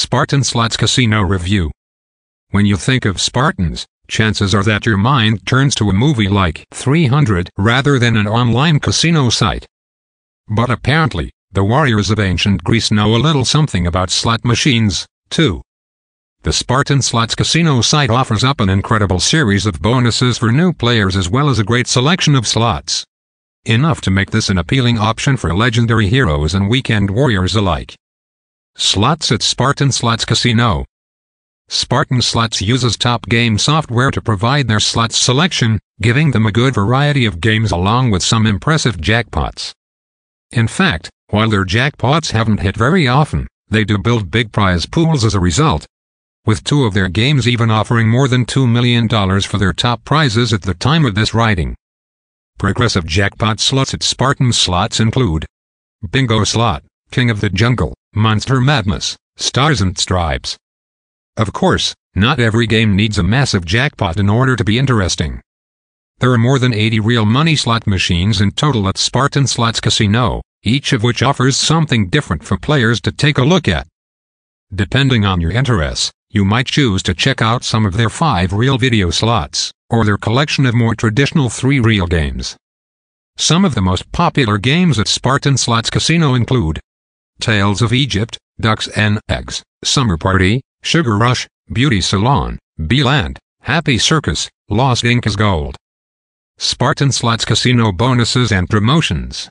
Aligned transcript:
Spartan 0.00 0.42
Slots 0.42 0.78
Casino 0.78 1.20
Review 1.20 1.70
When 2.52 2.64
you 2.64 2.78
think 2.78 3.04
of 3.04 3.20
Spartans, 3.20 3.84
chances 4.08 4.54
are 4.54 4.62
that 4.62 4.86
your 4.86 4.96
mind 4.96 5.44
turns 5.44 5.74
to 5.74 5.90
a 5.90 5.92
movie 5.92 6.26
like 6.26 6.64
300 6.72 7.50
rather 7.58 7.98
than 7.98 8.16
an 8.16 8.26
online 8.26 8.80
casino 8.80 9.28
site. 9.28 9.66
But 10.48 10.70
apparently, 10.70 11.30
the 11.52 11.64
warriors 11.64 12.08
of 12.08 12.18
ancient 12.18 12.64
Greece 12.64 12.90
know 12.90 13.14
a 13.14 13.20
little 13.20 13.44
something 13.44 13.86
about 13.86 14.08
slot 14.08 14.42
machines, 14.42 15.06
too. 15.28 15.60
The 16.44 16.54
Spartan 16.54 17.02
Slots 17.02 17.34
Casino 17.34 17.82
site 17.82 18.08
offers 18.08 18.42
up 18.42 18.58
an 18.60 18.70
incredible 18.70 19.20
series 19.20 19.66
of 19.66 19.82
bonuses 19.82 20.38
for 20.38 20.50
new 20.50 20.72
players 20.72 21.14
as 21.14 21.28
well 21.28 21.50
as 21.50 21.58
a 21.58 21.70
great 21.70 21.86
selection 21.86 22.34
of 22.34 22.48
slots. 22.48 23.04
Enough 23.66 24.00
to 24.00 24.10
make 24.10 24.30
this 24.30 24.48
an 24.48 24.56
appealing 24.56 24.98
option 24.98 25.36
for 25.36 25.54
legendary 25.54 26.08
heroes 26.08 26.54
and 26.54 26.70
weekend 26.70 27.10
warriors 27.10 27.54
alike. 27.54 27.94
Slots 28.82 29.30
at 29.30 29.42
Spartan 29.42 29.92
Slots 29.92 30.24
Casino. 30.24 30.86
Spartan 31.68 32.22
Slots 32.22 32.62
uses 32.62 32.96
top 32.96 33.28
game 33.28 33.58
software 33.58 34.10
to 34.10 34.22
provide 34.22 34.68
their 34.68 34.80
slots 34.80 35.18
selection, 35.18 35.78
giving 36.00 36.30
them 36.30 36.46
a 36.46 36.50
good 36.50 36.74
variety 36.74 37.26
of 37.26 37.42
games 37.42 37.70
along 37.70 38.10
with 38.10 38.22
some 38.22 38.46
impressive 38.46 38.96
jackpots. 38.96 39.74
In 40.50 40.66
fact, 40.66 41.10
while 41.28 41.50
their 41.50 41.66
jackpots 41.66 42.30
haven't 42.30 42.60
hit 42.60 42.74
very 42.74 43.06
often, 43.06 43.46
they 43.68 43.84
do 43.84 43.98
build 43.98 44.30
big 44.30 44.50
prize 44.50 44.86
pools 44.86 45.26
as 45.26 45.34
a 45.34 45.40
result. 45.40 45.84
With 46.46 46.64
two 46.64 46.84
of 46.84 46.94
their 46.94 47.08
games 47.08 47.46
even 47.46 47.70
offering 47.70 48.08
more 48.08 48.28
than 48.28 48.46
$2 48.46 48.66
million 48.66 49.10
for 49.42 49.58
their 49.58 49.74
top 49.74 50.06
prizes 50.06 50.54
at 50.54 50.62
the 50.62 50.72
time 50.72 51.04
of 51.04 51.14
this 51.14 51.34
writing. 51.34 51.76
Progressive 52.56 53.04
jackpot 53.04 53.60
slots 53.60 53.92
at 53.92 54.02
Spartan 54.02 54.54
Slots 54.54 55.00
include 55.00 55.44
Bingo 56.10 56.44
Slot, 56.44 56.82
King 57.10 57.28
of 57.28 57.42
the 57.42 57.50
Jungle, 57.50 57.92
Monster 58.14 58.60
Madness, 58.60 59.16
Stars 59.36 59.80
and 59.80 59.96
Stripes. 59.96 60.58
Of 61.36 61.52
course, 61.52 61.94
not 62.16 62.40
every 62.40 62.66
game 62.66 62.96
needs 62.96 63.18
a 63.18 63.22
massive 63.22 63.64
jackpot 63.64 64.16
in 64.16 64.28
order 64.28 64.56
to 64.56 64.64
be 64.64 64.80
interesting. 64.80 65.40
There 66.18 66.32
are 66.32 66.38
more 66.38 66.58
than 66.58 66.74
80 66.74 66.98
reel 66.98 67.24
money 67.24 67.54
slot 67.54 67.86
machines 67.86 68.40
in 68.40 68.50
total 68.50 68.88
at 68.88 68.98
Spartan 68.98 69.46
Slots 69.46 69.78
Casino, 69.78 70.42
each 70.64 70.92
of 70.92 71.04
which 71.04 71.22
offers 71.22 71.56
something 71.56 72.08
different 72.08 72.42
for 72.42 72.58
players 72.58 73.00
to 73.02 73.12
take 73.12 73.38
a 73.38 73.44
look 73.44 73.68
at. 73.68 73.86
Depending 74.74 75.24
on 75.24 75.40
your 75.40 75.52
interests, 75.52 76.10
you 76.30 76.44
might 76.44 76.66
choose 76.66 77.04
to 77.04 77.14
check 77.14 77.40
out 77.40 77.62
some 77.62 77.86
of 77.86 77.96
their 77.96 78.10
five 78.10 78.52
real 78.52 78.76
video 78.76 79.10
slots, 79.10 79.70
or 79.88 80.04
their 80.04 80.18
collection 80.18 80.66
of 80.66 80.74
more 80.74 80.96
traditional 80.96 81.48
three 81.48 81.78
reel 81.78 82.08
games. 82.08 82.56
Some 83.36 83.64
of 83.64 83.76
the 83.76 83.80
most 83.80 84.10
popular 84.10 84.58
games 84.58 84.98
at 84.98 85.06
Spartan 85.06 85.56
Slots 85.56 85.90
Casino 85.90 86.34
include 86.34 86.80
Tales 87.40 87.80
of 87.82 87.92
Egypt, 87.92 88.38
Ducks 88.60 88.86
and 88.88 89.18
Eggs, 89.28 89.62
Summer 89.82 90.16
Party, 90.16 90.60
Sugar 90.82 91.16
Rush, 91.16 91.48
Beauty 91.72 92.00
Salon, 92.00 92.58
B-Land, 92.86 93.38
Happy 93.62 93.96
Circus, 93.98 94.50
Lost 94.68 95.04
Inca's 95.04 95.36
Gold. 95.36 95.76
Spartan 96.58 97.10
Slots 97.10 97.46
Casino 97.46 97.90
Bonuses 97.90 98.52
and 98.52 98.68
Promotions 98.68 99.48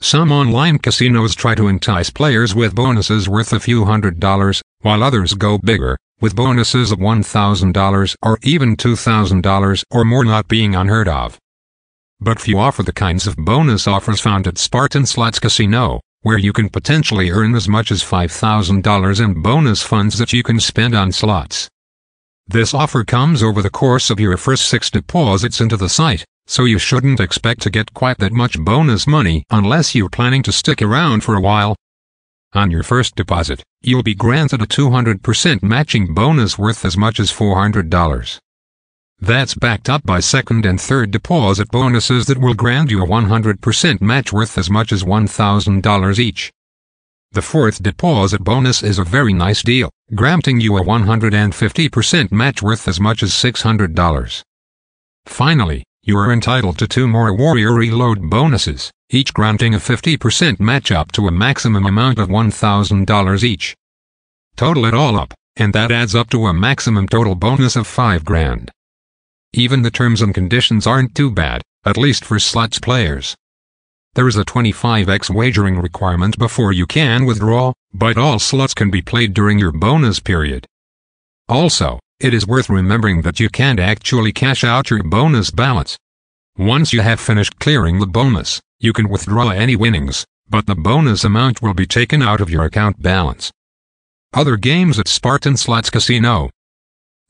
Some 0.00 0.30
online 0.30 0.78
casinos 0.78 1.34
try 1.34 1.56
to 1.56 1.66
entice 1.66 2.10
players 2.10 2.54
with 2.54 2.74
bonuses 2.74 3.28
worth 3.28 3.52
a 3.52 3.58
few 3.58 3.84
hundred 3.84 4.20
dollars, 4.20 4.62
while 4.82 5.02
others 5.02 5.34
go 5.34 5.58
bigger, 5.58 5.98
with 6.20 6.36
bonuses 6.36 6.92
of 6.92 7.00
$1,000 7.00 8.16
or 8.22 8.38
even 8.42 8.76
$2,000 8.76 9.82
or 9.90 10.04
more 10.04 10.24
not 10.24 10.46
being 10.46 10.76
unheard 10.76 11.08
of. 11.08 11.38
But 12.20 12.40
few 12.40 12.58
offer 12.58 12.82
the 12.84 12.92
kinds 12.92 13.26
of 13.26 13.36
bonus 13.36 13.88
offers 13.88 14.20
found 14.20 14.46
at 14.46 14.58
Spartan 14.58 15.06
Slots 15.06 15.40
Casino 15.40 16.00
where 16.22 16.38
you 16.38 16.52
can 16.52 16.68
potentially 16.68 17.30
earn 17.30 17.54
as 17.54 17.66
much 17.66 17.90
as 17.90 18.02
$5,000 18.02 19.24
in 19.24 19.42
bonus 19.42 19.82
funds 19.82 20.18
that 20.18 20.34
you 20.34 20.42
can 20.42 20.60
spend 20.60 20.94
on 20.94 21.12
slots. 21.12 21.68
This 22.46 22.74
offer 22.74 23.04
comes 23.04 23.42
over 23.42 23.62
the 23.62 23.70
course 23.70 24.10
of 24.10 24.20
your 24.20 24.36
first 24.36 24.68
six 24.68 24.90
deposits 24.90 25.60
into 25.60 25.78
the 25.78 25.88
site, 25.88 26.24
so 26.46 26.64
you 26.64 26.78
shouldn't 26.78 27.20
expect 27.20 27.62
to 27.62 27.70
get 27.70 27.94
quite 27.94 28.18
that 28.18 28.32
much 28.32 28.58
bonus 28.58 29.06
money 29.06 29.44
unless 29.50 29.94
you're 29.94 30.10
planning 30.10 30.42
to 30.42 30.52
stick 30.52 30.82
around 30.82 31.22
for 31.22 31.36
a 31.36 31.40
while. 31.40 31.74
On 32.52 32.70
your 32.70 32.82
first 32.82 33.14
deposit, 33.14 33.62
you'll 33.80 34.02
be 34.02 34.14
granted 34.14 34.60
a 34.60 34.66
200% 34.66 35.62
matching 35.62 36.12
bonus 36.12 36.58
worth 36.58 36.84
as 36.84 36.96
much 36.96 37.20
as 37.20 37.30
$400. 37.30 38.40
That's 39.22 39.54
backed 39.54 39.90
up 39.90 40.02
by 40.06 40.20
second 40.20 40.64
and 40.64 40.80
third 40.80 41.10
deposit 41.10 41.70
bonuses 41.70 42.24
that 42.26 42.38
will 42.38 42.54
grant 42.54 42.90
you 42.90 43.04
a 43.04 43.06
100% 43.06 44.00
match 44.00 44.32
worth 44.32 44.56
as 44.56 44.70
much 44.70 44.92
as 44.92 45.04
$1,000 45.04 46.18
each. 46.18 46.50
The 47.32 47.42
fourth 47.42 47.82
deposit 47.82 48.42
bonus 48.42 48.82
is 48.82 48.98
a 48.98 49.04
very 49.04 49.34
nice 49.34 49.62
deal, 49.62 49.90
granting 50.14 50.58
you 50.58 50.78
a 50.78 50.82
150% 50.82 52.32
match 52.32 52.62
worth 52.62 52.88
as 52.88 52.98
much 52.98 53.22
as 53.22 53.30
$600. 53.32 54.42
Finally, 55.26 55.84
you 56.02 56.16
are 56.16 56.32
entitled 56.32 56.78
to 56.78 56.88
two 56.88 57.06
more 57.06 57.34
Warrior 57.34 57.74
Reload 57.74 58.30
bonuses, 58.30 58.90
each 59.10 59.34
granting 59.34 59.74
a 59.74 59.78
50% 59.78 60.58
match 60.58 60.90
up 60.90 61.12
to 61.12 61.28
a 61.28 61.30
maximum 61.30 61.84
amount 61.84 62.18
of 62.18 62.30
$1,000 62.30 63.44
each. 63.44 63.76
Total 64.56 64.86
it 64.86 64.94
all 64.94 65.18
up, 65.18 65.34
and 65.56 65.74
that 65.74 65.92
adds 65.92 66.14
up 66.14 66.30
to 66.30 66.46
a 66.46 66.54
maximum 66.54 67.06
total 67.06 67.34
bonus 67.34 67.76
of 67.76 67.86
5 67.86 68.24
grand. 68.24 68.72
Even 69.52 69.82
the 69.82 69.90
terms 69.90 70.22
and 70.22 70.32
conditions 70.32 70.86
aren't 70.86 71.12
too 71.12 71.28
bad, 71.28 71.60
at 71.84 71.96
least 71.96 72.24
for 72.24 72.38
slots 72.38 72.78
players. 72.78 73.34
There 74.14 74.28
is 74.28 74.36
a 74.36 74.44
25x 74.44 75.28
wagering 75.28 75.76
requirement 75.76 76.38
before 76.38 76.72
you 76.72 76.86
can 76.86 77.24
withdraw, 77.24 77.72
but 77.92 78.16
all 78.16 78.38
slots 78.38 78.74
can 78.74 78.92
be 78.92 79.02
played 79.02 79.34
during 79.34 79.58
your 79.58 79.72
bonus 79.72 80.20
period. 80.20 80.66
Also, 81.48 81.98
it 82.20 82.32
is 82.32 82.46
worth 82.46 82.70
remembering 82.70 83.22
that 83.22 83.40
you 83.40 83.48
can't 83.48 83.80
actually 83.80 84.32
cash 84.32 84.62
out 84.62 84.88
your 84.88 85.02
bonus 85.02 85.50
balance. 85.50 85.96
Once 86.56 86.92
you 86.92 87.00
have 87.00 87.18
finished 87.18 87.58
clearing 87.58 87.98
the 87.98 88.06
bonus, 88.06 88.60
you 88.78 88.92
can 88.92 89.08
withdraw 89.08 89.48
any 89.48 89.74
winnings, 89.74 90.24
but 90.48 90.66
the 90.66 90.76
bonus 90.76 91.24
amount 91.24 91.60
will 91.60 91.74
be 91.74 91.86
taken 91.86 92.22
out 92.22 92.40
of 92.40 92.50
your 92.50 92.64
account 92.64 93.02
balance. 93.02 93.50
Other 94.32 94.56
games 94.56 94.96
at 95.00 95.08
Spartan 95.08 95.56
Slots 95.56 95.90
Casino 95.90 96.50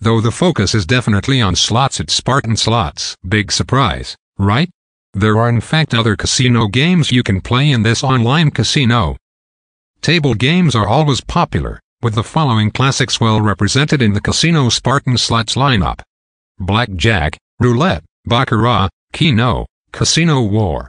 Though 0.02 0.22
the 0.22 0.30
focus 0.30 0.74
is 0.74 0.86
definitely 0.86 1.42
on 1.42 1.54
slots 1.54 2.00
at 2.00 2.08
Spartan 2.08 2.56
Slots. 2.56 3.16
Big 3.28 3.52
surprise, 3.52 4.16
right? 4.38 4.70
There 5.12 5.36
are 5.36 5.50
in 5.50 5.60
fact 5.60 5.92
other 5.92 6.16
casino 6.16 6.68
games 6.68 7.12
you 7.12 7.22
can 7.22 7.42
play 7.42 7.70
in 7.70 7.82
this 7.82 8.02
online 8.02 8.50
casino. 8.50 9.16
Table 10.00 10.32
games 10.32 10.74
are 10.74 10.86
always 10.86 11.20
popular, 11.20 11.80
with 12.00 12.14
the 12.14 12.22
following 12.22 12.70
classics 12.70 13.20
well 13.20 13.42
represented 13.42 14.00
in 14.00 14.14
the 14.14 14.22
casino 14.22 14.70
Spartan 14.70 15.18
Slots 15.18 15.54
lineup. 15.54 16.00
Blackjack, 16.58 17.36
Roulette, 17.58 18.04
Baccarat, 18.24 18.88
Keno, 19.12 19.66
Casino 19.92 20.40
War. 20.40 20.88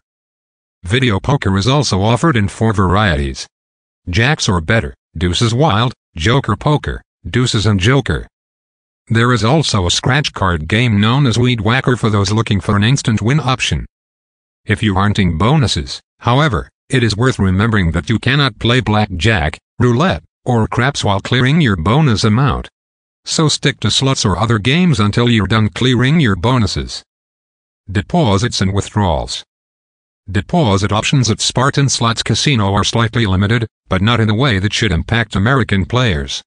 Video 0.84 1.20
poker 1.20 1.58
is 1.58 1.68
also 1.68 2.02
offered 2.02 2.38
in 2.38 2.48
four 2.48 2.72
varieties. 2.72 3.46
Jacks 4.10 4.48
or 4.48 4.62
better, 4.62 4.96
Deuces 5.18 5.54
Wild, 5.54 5.94
Joker 6.16 6.56
Poker, 6.56 7.02
Deuces 7.30 7.66
and 7.66 7.78
Joker. 7.78 8.26
There 9.08 9.34
is 9.34 9.44
also 9.44 9.86
a 9.86 9.92
scratch 9.92 10.34
card 10.34 10.68
game 10.68 11.02
known 11.02 11.26
as 11.26 11.38
Weed 11.38 11.62
Whacker 11.62 11.98
for 11.98 12.10
those 12.10 12.32
looking 12.32 12.62
for 12.62 12.76
an 12.78 12.84
instant 12.84 13.22
win 13.22 13.40
option. 13.40 13.86
If 14.66 14.84
you 14.84 14.96
aren't 14.98 15.20
in 15.20 15.38
bonuses, 15.38 16.02
however, 16.20 16.70
it 16.90 17.04
is 17.04 17.18
worth 17.18 17.40
remembering 17.40 17.92
that 17.92 18.10
you 18.10 18.20
cannot 18.20 18.60
play 18.60 18.80
blackjack, 18.80 19.58
roulette, 19.80 20.24
or 20.46 20.68
craps 20.68 21.04
while 21.04 21.20
clearing 21.20 21.62
your 21.62 21.76
bonus 21.76 22.24
amount. 22.24 22.70
So 23.26 23.48
stick 23.48 23.80
to 23.82 23.92
slots 23.92 24.26
or 24.26 24.38
other 24.38 24.60
games 24.60 25.00
until 25.00 25.30
you're 25.30 25.48
done 25.48 25.70
clearing 25.70 26.20
your 26.20 26.36
bonuses. 26.36 27.04
Deposits 27.92 28.62
and 28.62 28.74
withdrawals. 28.74 29.44
Deposit 30.30 30.92
options 30.92 31.30
at 31.30 31.42
Spartan 31.42 31.90
Slots 31.90 32.24
Casino 32.24 32.74
are 32.74 32.84
slightly 32.84 33.26
limited, 33.26 33.68
but 33.90 34.02
not 34.02 34.20
in 34.20 34.30
a 34.30 34.36
way 34.36 34.60
that 34.60 34.74
should 34.74 34.92
impact 34.92 35.36
American 35.36 35.86
players. 35.86 36.42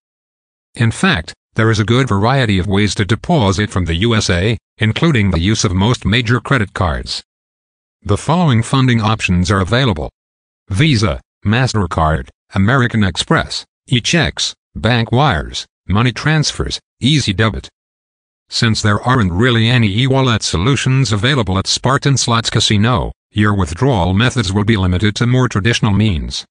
In 0.74 0.90
fact, 0.90 1.34
there 1.54 1.70
is 1.70 1.78
a 1.78 1.84
good 1.84 2.08
variety 2.08 2.58
of 2.58 2.66
ways 2.66 2.94
to 2.96 3.04
deposit 3.04 3.70
from 3.70 3.84
the 3.84 3.94
USA, 3.94 4.58
including 4.78 5.30
the 5.30 5.40
use 5.40 5.64
of 5.64 5.72
most 5.72 6.04
major 6.04 6.40
credit 6.40 6.72
cards. 6.72 7.22
The 8.02 8.16
following 8.16 8.62
funding 8.62 9.00
options 9.00 9.50
are 9.50 9.60
available. 9.60 10.10
Visa, 10.68 11.20
MasterCard, 11.44 12.28
American 12.54 13.04
Express, 13.04 13.64
e-checks, 13.86 14.54
bank 14.74 15.12
wires, 15.12 15.66
money 15.86 16.12
transfers, 16.12 16.80
easy 17.00 17.32
debit. 17.32 17.68
Since 18.48 18.82
there 18.82 19.00
aren't 19.00 19.32
really 19.32 19.68
any 19.68 19.88
e-wallet 19.96 20.42
solutions 20.42 21.12
available 21.12 21.58
at 21.58 21.66
Spartan 21.66 22.16
Slots 22.16 22.50
Casino, 22.50 23.12
your 23.30 23.54
withdrawal 23.54 24.12
methods 24.12 24.52
will 24.52 24.64
be 24.64 24.76
limited 24.76 25.14
to 25.16 25.26
more 25.26 25.48
traditional 25.48 25.92
means. 25.92 26.44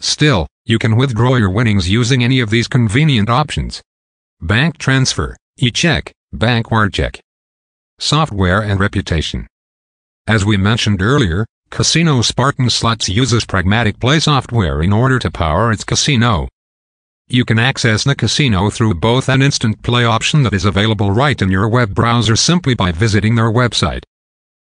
Still, 0.00 0.46
you 0.64 0.78
can 0.78 0.96
withdraw 0.96 1.36
your 1.36 1.50
winnings 1.50 1.88
using 1.90 2.22
any 2.22 2.40
of 2.40 2.50
these 2.50 2.68
convenient 2.68 3.28
options. 3.28 3.82
Bank 4.40 4.78
transfer, 4.78 5.36
e-check, 5.56 6.12
bank 6.32 6.70
wire 6.70 6.88
check. 6.88 7.18
Software 7.98 8.62
and 8.62 8.78
reputation. 8.78 9.48
As 10.28 10.44
we 10.44 10.56
mentioned 10.56 11.02
earlier, 11.02 11.44
Casino 11.70 12.22
Spartan 12.22 12.70
Slots 12.70 13.08
uses 13.08 13.44
Pragmatic 13.44 13.98
Play 13.98 14.20
software 14.20 14.80
in 14.80 14.92
order 14.92 15.18
to 15.18 15.32
power 15.32 15.72
its 15.72 15.82
casino. 15.82 16.46
You 17.26 17.44
can 17.44 17.58
access 17.58 18.04
the 18.04 18.14
casino 18.14 18.70
through 18.70 18.94
both 18.94 19.28
an 19.28 19.42
instant 19.42 19.82
play 19.82 20.04
option 20.04 20.44
that 20.44 20.54
is 20.54 20.64
available 20.64 21.10
right 21.10 21.42
in 21.42 21.50
your 21.50 21.68
web 21.68 21.92
browser 21.92 22.36
simply 22.36 22.74
by 22.74 22.92
visiting 22.92 23.34
their 23.34 23.50
website. 23.50 24.04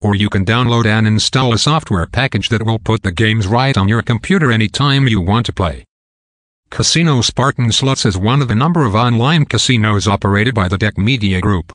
Or 0.01 0.15
you 0.15 0.31
can 0.31 0.47
download 0.47 0.87
and 0.87 1.07
install 1.07 1.53
a 1.53 1.59
software 1.59 2.07
package 2.07 2.49
that 2.49 2.65
will 2.65 2.79
put 2.79 3.03
the 3.03 3.13
games 3.13 3.47
right 3.47 3.77
on 3.77 3.89
your 3.89 4.01
computer 4.01 4.51
anytime 4.51 5.07
you 5.07 5.21
want 5.21 5.45
to 5.47 5.53
play. 5.53 5.85
Casino 6.71 7.23
Spartan 7.23 7.73
Slots 7.73 8.05
is 8.05 8.19
one 8.19 8.43
of 8.43 8.51
a 8.51 8.55
number 8.55 8.85
of 8.85 8.95
online 8.95 9.47
casinos 9.47 10.07
operated 10.07 10.55
by 10.55 10.69
the 10.69 10.77
Deck 10.77 10.99
Media 10.99 11.41
Group. 11.41 11.73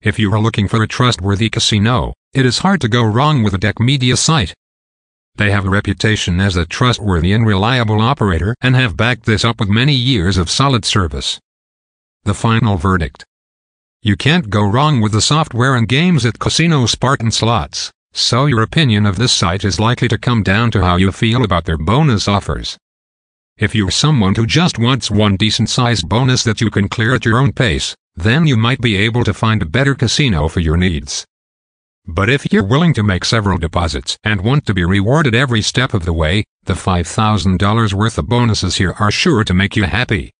If 0.00 0.18
you 0.18 0.32
are 0.32 0.38
looking 0.38 0.68
for 0.68 0.82
a 0.82 0.86
trustworthy 0.86 1.50
casino, 1.50 2.12
it 2.32 2.46
is 2.46 2.58
hard 2.58 2.80
to 2.82 2.88
go 2.88 3.02
wrong 3.02 3.42
with 3.42 3.54
a 3.54 3.58
Deck 3.58 3.80
Media 3.80 4.16
site. 4.16 4.54
They 5.36 5.50
have 5.50 5.64
a 5.64 5.70
reputation 5.70 6.40
as 6.40 6.56
a 6.56 6.66
trustworthy 6.66 7.32
and 7.32 7.46
reliable 7.46 8.00
operator 8.00 8.54
and 8.60 8.76
have 8.76 8.96
backed 8.96 9.24
this 9.24 9.44
up 9.44 9.58
with 9.58 9.68
many 9.68 9.94
years 9.94 10.36
of 10.36 10.50
solid 10.50 10.84
service. 10.84 11.40
The 12.24 12.34
final 12.34 12.76
verdict. 12.76 13.24
You 14.02 14.16
can't 14.16 14.50
go 14.50 14.62
wrong 14.62 15.00
with 15.00 15.12
the 15.12 15.22
software 15.22 15.74
and 15.74 15.88
games 15.88 16.24
at 16.26 16.38
Casino 16.38 16.86
Spartan 16.86 17.32
Slots, 17.32 17.90
so 18.12 18.46
your 18.46 18.62
opinion 18.62 19.06
of 19.06 19.16
this 19.16 19.32
site 19.32 19.64
is 19.64 19.80
likely 19.80 20.06
to 20.08 20.18
come 20.18 20.42
down 20.44 20.70
to 20.72 20.84
how 20.84 20.96
you 20.96 21.10
feel 21.10 21.42
about 21.42 21.64
their 21.64 21.78
bonus 21.78 22.28
offers. 22.28 22.76
If 23.58 23.74
you're 23.74 23.90
someone 23.90 24.34
who 24.34 24.46
just 24.46 24.78
wants 24.78 25.10
one 25.10 25.36
decent-sized 25.36 26.08
bonus 26.08 26.42
that 26.44 26.60
you 26.60 26.70
can 26.70 26.88
clear 26.88 27.14
at 27.14 27.24
your 27.24 27.38
own 27.38 27.52
pace, 27.52 27.94
then 28.16 28.46
you 28.46 28.56
might 28.56 28.80
be 28.80 28.96
able 28.96 29.24
to 29.24 29.34
find 29.34 29.62
a 29.62 29.66
better 29.66 29.94
casino 29.94 30.48
for 30.48 30.60
your 30.60 30.76
needs. 30.76 31.26
But 32.06 32.30
if 32.30 32.50
you're 32.52 32.64
willing 32.64 32.94
to 32.94 33.02
make 33.02 33.24
several 33.24 33.58
deposits 33.58 34.16
and 34.24 34.40
want 34.40 34.66
to 34.66 34.74
be 34.74 34.84
rewarded 34.84 35.34
every 35.34 35.62
step 35.62 35.94
of 35.94 36.04
the 36.04 36.12
way, 36.12 36.44
the 36.64 36.72
$5,000 36.72 37.92
worth 37.92 38.18
of 38.18 38.28
bonuses 38.28 38.76
here 38.76 38.94
are 38.98 39.10
sure 39.10 39.44
to 39.44 39.54
make 39.54 39.76
you 39.76 39.84
happy. 39.84 40.32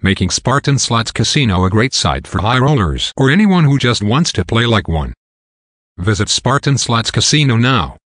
Making 0.00 0.30
Spartan 0.30 0.78
Slots 0.78 1.12
Casino 1.12 1.64
a 1.64 1.70
great 1.70 1.94
site 1.94 2.26
for 2.26 2.40
high 2.40 2.58
rollers 2.58 3.12
or 3.16 3.30
anyone 3.30 3.64
who 3.64 3.78
just 3.78 4.02
wants 4.02 4.32
to 4.32 4.44
play 4.44 4.66
like 4.66 4.88
one. 4.88 5.12
Visit 5.98 6.28
Spartan 6.28 6.78
Slots 6.78 7.10
Casino 7.10 7.56
now 7.56 7.98